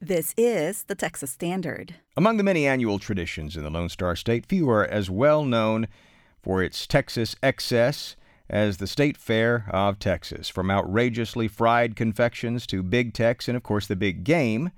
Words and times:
This 0.00 0.34
is 0.36 0.82
the 0.84 0.94
Texas 0.94 1.30
Standard. 1.30 1.94
Among 2.18 2.36
the 2.36 2.42
many 2.42 2.66
annual 2.66 2.98
traditions 2.98 3.56
in 3.56 3.64
the 3.64 3.70
Lone 3.70 3.88
Star 3.88 4.14
State, 4.14 4.44
few 4.44 4.68
are 4.68 4.84
as 4.84 5.08
well 5.08 5.42
known 5.42 5.88
for 6.42 6.62
its 6.62 6.86
Texas 6.86 7.34
excess 7.42 8.14
as 8.50 8.76
the 8.76 8.86
State 8.86 9.16
Fair 9.16 9.64
of 9.70 9.98
Texas. 9.98 10.50
From 10.50 10.70
outrageously 10.70 11.48
fried 11.48 11.96
confections 11.96 12.66
to 12.66 12.82
big 12.82 13.14
Tex 13.14 13.48
and, 13.48 13.56
of 13.56 13.62
course, 13.62 13.86
the 13.86 13.96
big 13.96 14.22
game, 14.22 14.70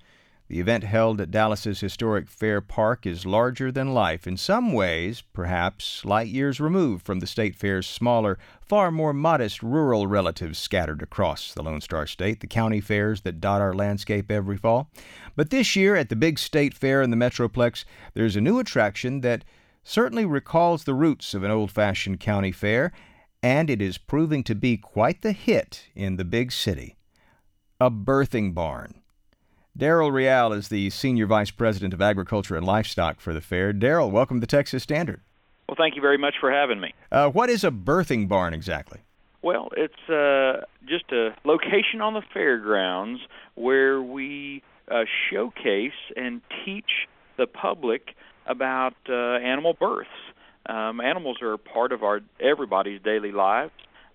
the 0.48 0.60
event 0.60 0.82
held 0.82 1.20
at 1.20 1.30
Dallas's 1.30 1.80
historic 1.80 2.28
Fair 2.28 2.62
Park 2.62 3.04
is 3.04 3.26
larger 3.26 3.70
than 3.70 3.92
life, 3.92 4.26
in 4.26 4.38
some 4.38 4.72
ways, 4.72 5.22
perhaps 5.34 6.06
light 6.06 6.28
years 6.28 6.58
removed 6.58 7.04
from 7.04 7.20
the 7.20 7.26
State 7.26 7.54
Fair's 7.54 7.86
smaller, 7.86 8.38
far 8.62 8.90
more 8.90 9.12
modest 9.12 9.62
rural 9.62 10.06
relatives 10.06 10.58
scattered 10.58 11.02
across 11.02 11.52
the 11.52 11.62
Lone 11.62 11.82
Star 11.82 12.06
State, 12.06 12.40
the 12.40 12.46
county 12.46 12.80
fairs 12.80 13.20
that 13.20 13.42
dot 13.42 13.60
our 13.60 13.74
landscape 13.74 14.30
every 14.30 14.56
fall. 14.56 14.90
But 15.36 15.50
this 15.50 15.76
year, 15.76 15.94
at 15.94 16.08
the 16.08 16.16
big 16.16 16.38
State 16.38 16.72
Fair 16.72 17.02
in 17.02 17.10
the 17.10 17.16
Metroplex, 17.16 17.84
there's 18.14 18.36
a 18.36 18.40
new 18.40 18.58
attraction 18.58 19.20
that 19.20 19.44
certainly 19.84 20.24
recalls 20.24 20.84
the 20.84 20.94
roots 20.94 21.34
of 21.34 21.42
an 21.42 21.50
old 21.50 21.70
fashioned 21.70 22.20
county 22.20 22.52
fair, 22.52 22.90
and 23.42 23.68
it 23.68 23.82
is 23.82 23.98
proving 23.98 24.42
to 24.44 24.54
be 24.54 24.78
quite 24.78 25.20
the 25.20 25.32
hit 25.32 25.88
in 25.94 26.16
the 26.16 26.24
big 26.24 26.52
city. 26.52 26.96
A 27.80 27.90
birthing 27.90 28.54
barn. 28.54 29.02
Daryl 29.78 30.12
Real 30.12 30.52
is 30.52 30.68
the 30.68 30.90
Senior 30.90 31.26
Vice 31.26 31.52
President 31.52 31.94
of 31.94 32.02
Agriculture 32.02 32.56
and 32.56 32.66
Livestock 32.66 33.20
for 33.20 33.32
the 33.32 33.40
fair. 33.40 33.72
Daryl, 33.72 34.10
welcome 34.10 34.40
to 34.40 34.46
Texas 34.46 34.82
Standard. 34.82 35.20
Well, 35.68 35.76
thank 35.78 35.94
you 35.94 36.02
very 36.02 36.18
much 36.18 36.34
for 36.40 36.50
having 36.50 36.80
me. 36.80 36.94
Uh, 37.12 37.30
what 37.30 37.48
is 37.48 37.62
a 37.62 37.70
birthing 37.70 38.26
barn 38.26 38.54
exactly? 38.54 38.98
Well, 39.40 39.68
it's 39.76 40.08
uh, 40.08 40.64
just 40.84 41.12
a 41.12 41.30
location 41.44 42.00
on 42.00 42.14
the 42.14 42.22
fairgrounds 42.34 43.20
where 43.54 44.02
we 44.02 44.64
uh, 44.90 45.04
showcase 45.30 45.92
and 46.16 46.40
teach 46.64 47.06
the 47.36 47.46
public 47.46 48.16
about 48.46 48.96
uh, 49.08 49.14
animal 49.14 49.74
births. 49.74 50.10
Um, 50.66 51.00
animals 51.00 51.40
are 51.40 51.56
part 51.56 51.92
of 51.92 52.02
our 52.02 52.20
everybody's 52.40 53.00
daily 53.00 53.30
lives, 53.30 53.70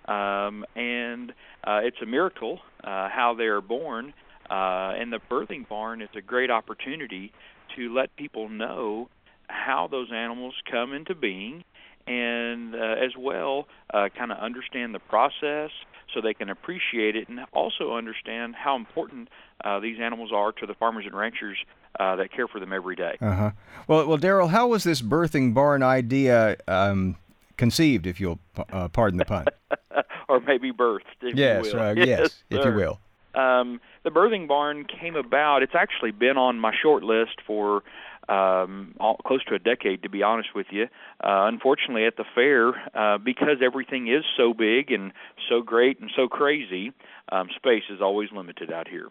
um, 0.09 0.66
and 0.75 1.31
uh, 1.64 1.80
it's 1.83 2.02
a 2.02 2.05
miracle 2.05 2.59
uh, 2.83 3.08
how 3.08 3.33
they 3.38 3.45
are 3.45 3.61
born 3.61 4.14
uh, 4.49 4.94
and 4.95 5.11
the 5.11 5.19
birthing 5.30 5.67
barn 5.67 6.02
is 6.02 6.09
a 6.16 6.22
great 6.22 6.52
opportunity 6.52 7.31
to 7.75 7.94
let 7.94 8.16
people 8.16 8.49
know 8.49 9.09
how 9.47 9.88
those 9.89 10.09
animals 10.13 10.53
come 10.69 10.94
into 10.94 11.16
being 11.16 11.63
and 12.05 12.75
uh, 12.75 12.77
as 12.77 13.11
well 13.17 13.67
uh, 13.94 14.09
kind 14.17 14.31
of 14.31 14.38
understand 14.38 14.94
the 14.94 14.99
process 14.99 15.71
so 16.14 16.21
they 16.21 16.33
can 16.33 16.49
appreciate 16.49 17.16
it 17.16 17.30
and 17.30 17.39
also 17.53 17.95
understand 17.95 18.55
how 18.55 18.75
important 18.75 19.30
uh, 19.64 19.80
these 19.80 19.99
animals 19.99 20.31
are 20.33 20.52
to 20.52 20.66
the 20.66 20.73
farmers 20.73 21.05
and 21.05 21.16
ranchers 21.16 21.58
uh, 21.99 22.16
that 22.16 22.31
care 22.31 22.47
for 22.47 22.59
them 22.59 22.73
every 22.73 22.95
day. 22.95 23.17
Uh-huh. 23.21 23.52
Well, 23.88 24.08
well, 24.08 24.17
Daryl, 24.17 24.49
how 24.49 24.67
was 24.67 24.83
this 24.83 25.02
birthing 25.02 25.53
barn 25.53 25.81
idea 25.81 26.58
um, 26.67 27.16
conceived, 27.58 28.05
if 28.05 28.19
you'll 28.19 28.39
uh, 28.71 28.88
pardon 28.89 29.17
the 29.17 29.25
pun? 29.25 29.45
or 30.27 30.39
maybe 30.41 30.71
birthed, 30.71 31.02
if 31.21 31.38
yes, 31.38 31.66
you 31.66 31.73
will. 31.73 31.81
Uh, 31.81 31.94
yes, 31.97 32.08
yes 32.08 32.44
if 32.49 32.66
you 32.66 32.73
will. 32.73 32.99
Um, 33.36 33.81
the 34.03 34.09
birthing 34.09 34.48
barn 34.48 34.86
came 34.86 35.16
about. 35.16 35.64
It's 35.64 35.76
actually 35.76 36.12
been 36.12 36.38
on 36.38 36.59
my 36.59 36.73
short 36.81 37.03
list 37.03 37.42
for 37.45 37.84
um, 38.30 38.95
all, 39.00 39.17
close 39.26 39.44
to 39.45 39.56
a 39.56 39.59
decade, 39.59 40.03
to 40.03 40.09
be 40.09 40.23
honest 40.23 40.50
with 40.56 40.67
you. 40.72 40.84
Uh, 41.23 41.48
unfortunately, 41.48 42.06
at 42.06 42.16
the 42.16 42.26
fair, 42.36 42.70
uh, 42.95 43.17
because 43.17 43.58
everything 43.64 44.08
is 44.08 44.23
so 44.38 44.54
big 44.54 44.92
and 44.92 45.11
so 45.50 45.61
great 45.61 46.00
and 46.00 46.09
so 46.16 46.28
crazy, 46.28 46.92
um, 47.31 47.50
space 47.56 47.84
is 47.89 48.02
always 48.02 48.30
limited 48.31 48.72
out 48.72 48.88
here. 48.88 49.08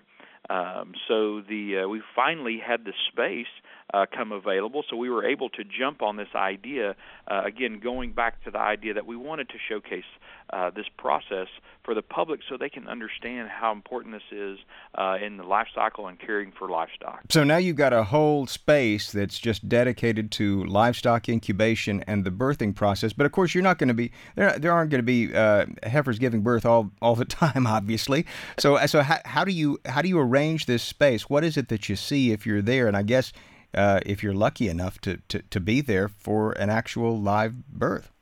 Um, 0.51 0.95
so 1.07 1.41
the 1.41 1.83
uh, 1.85 1.89
we 1.89 2.03
finally 2.17 2.61
had 2.65 2.85
the 2.85 2.93
space 3.11 3.47
uh, 3.93 4.07
come 4.15 4.33
available, 4.33 4.85
so 4.89 4.97
we 4.97 5.11
were 5.11 5.25
able 5.25 5.49
to 5.51 5.65
jump 5.65 6.03
on 6.03 6.17
this 6.17 6.29
idea. 6.35 6.97
Uh, 7.29 7.43
again, 7.45 7.81
going 7.83 8.13
back 8.13 8.43
to 8.45 8.51
the 8.51 8.59
idea 8.59 8.95
that 8.95 9.07
we 9.07 9.17
wanted 9.17 9.49
to 9.51 9.57
showcase 9.69 10.05
uh, 10.53 10.71
this 10.71 10.87
process 10.99 11.49
for 11.85 11.95
the 11.95 12.03
public 12.03 12.41
so 12.49 12.57
they 12.57 12.69
can 12.69 12.87
understand 12.87 13.49
how 13.49 13.73
important 13.73 14.15
this 14.15 14.39
is 14.39 14.59
uh, 14.97 15.17
in 15.25 15.37
the 15.37 15.43
life 15.43 15.67
cycle 15.75 16.07
and 16.07 16.19
caring 16.21 16.53
for 16.57 16.69
livestock. 16.69 17.21
So 17.31 17.43
now 17.43 17.57
you've 17.57 17.77
got 17.77 17.93
a 17.93 18.05
whole 18.05 18.47
space 18.47 19.11
that's 19.11 19.39
just 19.39 19.69
dedicated 19.69 20.31
to 20.33 20.65
livestock 20.65 21.29
incubation 21.29 22.05
and 22.07 22.25
the 22.25 22.31
birthing 22.31 22.75
process. 22.75 23.13
But 23.13 23.27
of 23.27 23.33
course, 23.33 23.55
you're 23.55 23.65
not 23.65 23.79
going 23.79 23.89
to 23.89 23.95
be 23.95 24.13
there. 24.37 24.59
There 24.59 24.73
aren't 24.73 24.91
going 24.91 25.01
to 25.01 25.03
be 25.03 25.35
uh, 25.35 25.67
heifers 25.83 26.19
giving 26.19 26.43
birth 26.43 26.67
all 26.67 26.93
all 27.01 27.17
the 27.17 27.25
time, 27.43 27.67
obviously. 27.67 28.27
So 28.59 28.85
so 28.87 29.03
how, 29.03 29.19
how 29.25 29.45
do 29.45 29.53
you 29.53 29.79
how 29.87 30.03
do 30.03 30.09
you 30.09 30.19
arrange 30.19 30.67
this 30.67 30.83
space? 30.83 31.29
What 31.29 31.45
is 31.45 31.57
it 31.57 31.69
that 31.69 31.89
you 31.89 31.97
see 31.97 32.33
if 32.33 32.47
you're 32.47 32.63
there? 32.63 32.87
And 32.87 32.97
I 32.97 33.03
guess 33.03 33.33
uh, 33.75 34.01
if 34.05 34.23
you're 34.23 34.35
lucky 34.35 34.69
enough 34.69 35.01
to, 35.01 35.19
to, 35.29 35.43
to 35.43 35.61
be 35.61 35.81
there 35.81 36.09
for 36.09 36.53
an 36.53 36.71
actual 36.71 37.21
live 37.21 37.67
birth. 37.69 38.13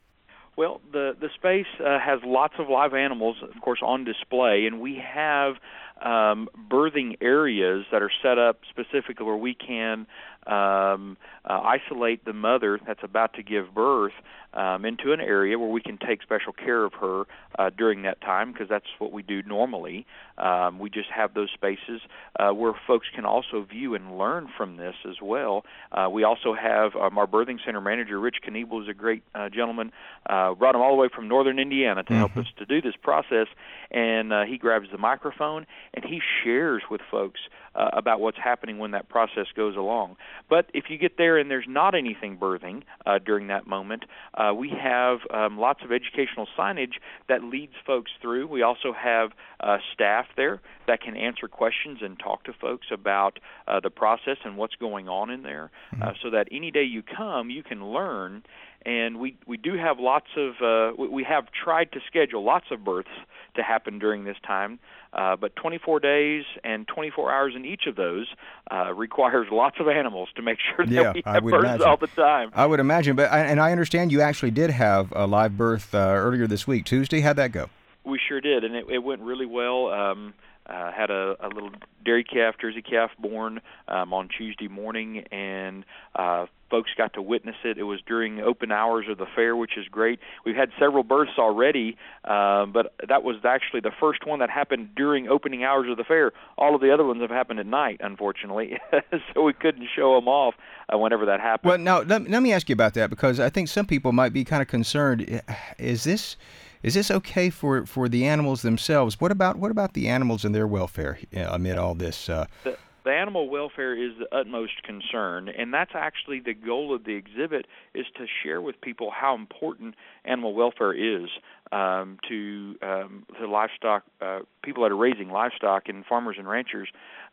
Well, 0.57 0.81
the 0.91 1.15
the 1.19 1.29
space 1.33 1.65
uh, 1.79 1.97
has 1.99 2.19
lots 2.25 2.55
of 2.59 2.69
live 2.69 2.93
animals, 2.93 3.37
of 3.41 3.61
course, 3.61 3.79
on 3.81 4.03
display, 4.03 4.65
and 4.65 4.81
we 4.81 4.95
have 4.95 5.55
um, 6.01 6.49
birthing 6.69 7.17
areas 7.21 7.85
that 7.91 8.01
are 8.01 8.11
set 8.21 8.37
up 8.37 8.61
specifically 8.69 9.25
where 9.25 9.35
we 9.35 9.53
can 9.53 10.07
um, 10.47 11.17
uh, 11.45 11.59
isolate 11.61 12.25
the 12.25 12.33
mother 12.33 12.79
that's 12.85 13.03
about 13.03 13.33
to 13.35 13.43
give 13.43 13.73
birth 13.73 14.13
um, 14.53 14.85
into 14.85 15.13
an 15.13 15.21
area 15.21 15.57
where 15.57 15.69
we 15.69 15.81
can 15.81 15.97
take 15.97 16.21
special 16.21 16.51
care 16.51 16.83
of 16.83 16.93
her 16.93 17.23
uh, 17.57 17.69
during 17.69 18.01
that 18.01 18.19
time 18.21 18.51
because 18.51 18.67
that's 18.67 18.85
what 18.99 19.11
we 19.11 19.21
do 19.21 19.41
normally. 19.43 20.05
Um, 20.37 20.79
we 20.79 20.89
just 20.89 21.09
have 21.09 21.33
those 21.33 21.49
spaces 21.53 22.01
uh, 22.39 22.49
where 22.51 22.73
folks 22.87 23.07
can 23.13 23.25
also 23.25 23.63
view 23.63 23.95
and 23.95 24.17
learn 24.17 24.49
from 24.57 24.77
this 24.77 24.95
as 25.07 25.15
well. 25.21 25.63
Uh, 25.91 26.09
we 26.11 26.23
also 26.23 26.53
have 26.53 26.95
um, 26.95 27.17
our 27.17 27.27
birthing 27.27 27.59
center 27.65 27.79
manager, 27.79 28.19
Rich 28.19 28.37
Kniebel, 28.47 28.81
is 28.81 28.89
a 28.89 28.93
great 28.93 29.23
uh, 29.33 29.49
gentleman. 29.49 29.91
Uh, 30.25 30.53
brought 30.53 30.75
him 30.75 30.81
all 30.81 30.95
the 30.95 31.01
way 31.01 31.09
from 31.13 31.27
northern 31.27 31.59
Indiana 31.59 32.03
to 32.03 32.09
mm-hmm. 32.09 32.19
help 32.19 32.35
us 32.37 32.47
to 32.57 32.65
do 32.65 32.81
this 32.81 32.95
process, 33.01 33.47
and 33.91 34.33
uh, 34.33 34.43
he 34.43 34.57
grabs 34.57 34.87
the 34.91 34.97
microphone 34.97 35.65
and 35.93 36.05
he 36.05 36.21
shares 36.43 36.83
with 36.89 37.01
folks 37.09 37.39
uh, 37.75 37.89
about 37.93 38.19
what's 38.19 38.37
happening 38.37 38.77
when 38.77 38.91
that 38.91 39.09
process 39.09 39.47
goes 39.55 39.75
along. 39.75 40.15
But 40.49 40.69
if 40.73 40.85
you 40.89 40.97
get 40.97 41.17
there 41.17 41.37
and 41.37 41.49
there's 41.49 41.65
not 41.67 41.95
anything 41.95 42.37
birthing 42.37 42.83
uh, 43.05 43.19
during 43.19 43.47
that 43.47 43.67
moment, 43.67 44.03
uh, 44.33 44.53
we 44.53 44.69
have 44.69 45.19
um, 45.33 45.57
lots 45.57 45.81
of 45.83 45.91
educational 45.91 46.47
signage 46.57 46.93
that 47.29 47.43
leads 47.43 47.73
folks 47.85 48.11
through. 48.21 48.47
We 48.47 48.61
also 48.61 48.93
have 48.93 49.31
uh, 49.59 49.77
staff 49.93 50.25
there 50.35 50.61
that 50.87 51.01
can 51.01 51.15
answer 51.15 51.47
questions 51.47 51.99
and 52.01 52.17
talk 52.19 52.43
to 52.45 52.53
folks 52.53 52.87
about 52.91 53.39
uh, 53.67 53.79
the 53.79 53.89
process 53.89 54.37
and 54.43 54.57
what's 54.57 54.75
going 54.75 55.07
on 55.07 55.29
in 55.29 55.43
there, 55.43 55.71
mm-hmm. 55.93 56.03
uh, 56.03 56.11
so 56.21 56.29
that 56.31 56.47
any 56.51 56.71
day 56.71 56.83
you 56.83 57.03
come, 57.03 57.49
you 57.49 57.63
can 57.63 57.85
learn 57.85 58.43
and 58.85 59.19
we 59.19 59.35
we 59.45 59.57
do 59.57 59.75
have 59.75 59.99
lots 59.99 60.27
of 60.37 60.61
uh, 60.61 60.95
we 60.97 61.23
have 61.23 61.45
tried 61.51 61.91
to 61.93 61.99
schedule 62.07 62.43
lots 62.43 62.65
of 62.71 62.83
births 62.83 63.09
to 63.55 63.63
happen 63.63 63.99
during 63.99 64.23
this 64.23 64.37
time, 64.45 64.79
uh, 65.13 65.35
but 65.35 65.55
24 65.57 65.99
days 65.99 66.45
and 66.63 66.87
24 66.87 67.31
hours 67.31 67.53
in 67.55 67.65
each 67.65 67.85
of 67.85 67.95
those 67.95 68.27
uh, 68.71 68.93
requires 68.93 69.47
lots 69.51 69.77
of 69.79 69.87
animals 69.87 70.29
to 70.35 70.41
make 70.41 70.57
sure 70.59 70.85
that 70.85 70.93
yeah, 70.93 71.11
we 71.11 71.21
have 71.25 71.43
births 71.43 71.65
imagine. 71.65 71.87
all 71.87 71.97
the 71.97 72.07
time. 72.07 72.51
I 72.53 72.65
would 72.65 72.79
imagine, 72.79 73.15
but 73.15 73.31
and 73.31 73.59
I 73.59 73.71
understand 73.71 74.11
you 74.11 74.21
actually 74.21 74.51
did 74.51 74.69
have 74.69 75.11
a 75.15 75.27
live 75.27 75.57
birth 75.57 75.93
uh, 75.93 75.97
earlier 75.97 76.47
this 76.47 76.65
week, 76.65 76.85
Tuesday. 76.85 77.21
How'd 77.21 77.35
that 77.35 77.51
go? 77.51 77.69
We 78.03 78.19
sure 78.27 78.41
did, 78.41 78.63
and 78.63 78.75
it, 78.75 78.85
it 78.89 78.99
went 78.99 79.21
really 79.21 79.45
well. 79.45 79.89
Um, 79.89 80.33
uh, 80.65 80.91
had 80.91 81.09
a, 81.09 81.35
a 81.39 81.49
little 81.49 81.71
dairy 82.05 82.23
calf, 82.41 82.55
Jersey 82.59 82.81
calf 82.81 83.11
born 83.19 83.61
um, 83.87 84.13
on 84.13 84.29
Tuesday 84.35 84.67
morning, 84.67 85.25
and 85.31 85.85
uh, 86.15 86.45
folks 86.69 86.89
got 86.97 87.13
to 87.13 87.21
witness 87.21 87.55
it. 87.63 87.77
It 87.77 87.83
was 87.83 87.99
during 88.05 88.39
open 88.39 88.71
hours 88.71 89.05
of 89.09 89.17
the 89.17 89.25
fair, 89.35 89.55
which 89.55 89.77
is 89.77 89.87
great. 89.87 90.19
We've 90.45 90.55
had 90.55 90.69
several 90.79 91.03
births 91.03 91.33
already, 91.37 91.97
uh, 92.25 92.65
but 92.65 92.93
that 93.07 93.23
was 93.23 93.37
actually 93.43 93.81
the 93.81 93.91
first 93.99 94.25
one 94.25 94.39
that 94.39 94.49
happened 94.49 94.95
during 94.95 95.27
opening 95.27 95.63
hours 95.63 95.89
of 95.89 95.97
the 95.97 96.03
fair. 96.03 96.31
All 96.57 96.73
of 96.73 96.81
the 96.81 96.91
other 96.91 97.05
ones 97.05 97.21
have 97.21 97.29
happened 97.29 97.59
at 97.59 97.67
night, 97.67 98.01
unfortunately, 98.03 98.79
so 99.33 99.43
we 99.43 99.53
couldn't 99.53 99.87
show 99.95 100.15
them 100.15 100.27
off 100.27 100.55
uh, 100.91 100.97
whenever 100.97 101.25
that 101.25 101.39
happened. 101.39 101.69
Well, 101.69 101.77
now 101.77 102.01
let, 102.01 102.29
let 102.29 102.41
me 102.41 102.53
ask 102.53 102.69
you 102.69 102.73
about 102.73 102.95
that 102.95 103.09
because 103.09 103.39
I 103.39 103.49
think 103.49 103.67
some 103.67 103.85
people 103.85 104.11
might 104.11 104.33
be 104.33 104.43
kind 104.43 104.61
of 104.61 104.67
concerned. 104.67 105.41
Is 105.77 106.03
this 106.03 106.37
is 106.83 106.93
this 106.93 107.11
okay 107.11 107.49
for, 107.49 107.85
for 107.85 108.09
the 108.09 108.25
animals 108.25 108.61
themselves? 108.61 109.19
What 109.19 109.31
about 109.31 109.57
what 109.57 109.71
about 109.71 109.93
the 109.93 110.07
animals 110.07 110.45
and 110.45 110.53
their 110.53 110.67
welfare 110.67 111.19
amid 111.33 111.77
all 111.77 111.95
this? 111.95 112.29
Uh, 112.29 112.45
the, 112.63 112.77
the 113.03 113.11
animal 113.11 113.49
welfare 113.49 113.95
is 113.95 114.11
the 114.19 114.35
utmost 114.35 114.83
concern, 114.83 115.49
and 115.49 115.73
that's 115.73 115.93
actually 115.95 116.39
the 116.39 116.53
goal 116.53 116.93
of 116.93 117.03
the 117.03 117.15
exhibit 117.15 117.65
is 117.95 118.05
to 118.17 118.25
share 118.43 118.61
with 118.61 118.79
people 118.79 119.11
how 119.11 119.33
important 119.35 119.95
animal 120.23 120.53
welfare 120.53 120.93
is 120.93 121.29
um, 121.71 122.19
to 122.29 122.75
um, 122.83 123.25
to 123.39 123.47
livestock 123.47 124.03
uh, 124.21 124.39
people 124.63 124.83
that 124.83 124.91
are 124.91 124.97
raising 124.97 125.29
livestock 125.29 125.89
and 125.89 126.05
farmers 126.05 126.35
and 126.37 126.47
ranchers. 126.47 126.89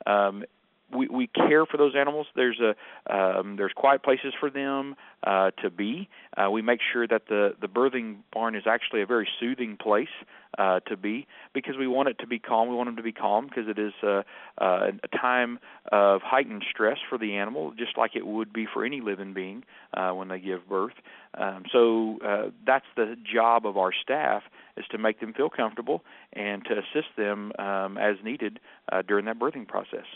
Um, 0.07 0.45
we, 0.93 1.09
we 1.09 1.27
care 1.27 1.67
for 1.67 1.77
those 1.77 1.95
animals. 1.97 2.27
There's 2.35 2.61
a 2.61 2.75
um, 3.13 3.57
there's 3.57 3.73
quiet 3.75 4.03
places 4.03 4.33
for 4.39 4.51
them 4.51 4.97
uh, 5.23 5.51
to 5.63 5.71
be. 5.71 6.09
Uh, 6.37 6.51
we 6.51 6.63
make 6.63 6.81
sure 6.93 7.07
that 7.07 7.29
the 7.29 7.55
the 7.61 7.69
birthing 7.69 8.19
barn 8.33 8.55
is 8.55 8.65
actually 8.67 9.03
a 9.03 9.07
very 9.07 9.29
soothing 9.41 9.77
place 9.77 10.09
uh, 10.57 10.81
to 10.81 10.97
be 10.97 11.27
because 11.53 11.77
we 11.79 11.87
want 11.87 12.09
it 12.09 12.19
to 12.21 12.27
be 12.27 12.39
calm. 12.39 12.69
We 12.69 12.75
want 12.75 12.89
them 12.89 12.97
to 12.97 13.03
be 13.03 13.13
calm 13.13 13.47
because 13.47 13.69
it 13.69 13.79
is 13.79 13.93
uh, 14.03 14.23
uh, 14.61 14.91
a 15.03 15.17
time 15.17 15.59
of 15.93 16.23
heightened 16.23 16.65
stress 16.71 16.99
for 17.09 17.19
the 17.19 17.37
animal, 17.37 17.73
just 17.77 17.97
like 17.97 18.17
it 18.17 18.27
would 18.27 18.53
be 18.53 18.67
for 18.73 18.85
any 18.85 19.01
living 19.01 19.35
being 19.35 19.65
uh, 19.95 20.11
when 20.13 20.29
they 20.29 20.39
give 20.39 20.69
birth. 20.69 20.95
Um, 21.35 21.65
so 21.73 22.19
uh, 22.25 22.51
that's 22.67 22.87
the 22.97 23.17
job 23.31 23.67
of 23.67 23.77
our 23.77 23.93
staff 23.93 24.43
is 24.77 24.85
to 24.91 24.99
make 24.99 25.21
them 25.21 25.35
feel 25.35 25.51
comfortable 25.51 26.03
and 26.33 26.65
to 26.65 26.73
assist 26.73 27.09
them 27.17 27.53
um, 27.59 27.99
as 27.99 28.17
needed 28.25 28.61
uh, 28.91 29.03
during 29.03 29.27
that 29.27 29.39
birthing 29.39 29.67
process. 29.69 30.07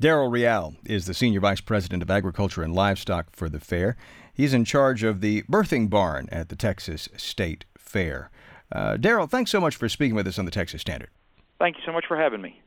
Daryl 0.00 0.30
Real 0.30 0.74
is 0.84 1.06
the 1.06 1.14
Senior 1.14 1.40
Vice 1.40 1.62
President 1.62 2.02
of 2.02 2.10
Agriculture 2.10 2.62
and 2.62 2.74
Livestock 2.74 3.28
for 3.30 3.48
the 3.48 3.58
fair. 3.58 3.96
He's 4.34 4.52
in 4.52 4.66
charge 4.66 5.02
of 5.02 5.22
the 5.22 5.42
birthing 5.44 5.88
barn 5.88 6.28
at 6.30 6.50
the 6.50 6.56
Texas 6.56 7.08
State 7.16 7.64
Fair. 7.78 8.30
Uh, 8.70 8.98
Daryl, 8.98 9.30
thanks 9.30 9.50
so 9.50 9.58
much 9.58 9.74
for 9.76 9.88
speaking 9.88 10.14
with 10.14 10.26
us 10.26 10.38
on 10.38 10.44
the 10.44 10.50
Texas 10.50 10.82
Standard. 10.82 11.08
Thank 11.58 11.76
you 11.78 11.82
so 11.86 11.92
much 11.92 12.04
for 12.06 12.18
having 12.18 12.42
me. 12.42 12.60